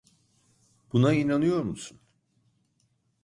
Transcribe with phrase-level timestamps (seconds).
[0.93, 1.99] Buna inanıyor musun?